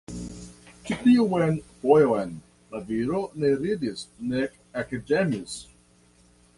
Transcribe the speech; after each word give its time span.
Ĉi 0.87 0.95
tiun 1.01 1.59
fojon 1.83 2.33
la 2.73 2.81
viro 2.89 3.23
ne 3.45 3.53
ridis 3.61 4.05
nek 4.35 4.59
ekĝemis. 4.85 5.59